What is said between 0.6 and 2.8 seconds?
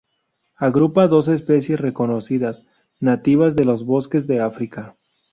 Agrupa a dos especies reconocidas,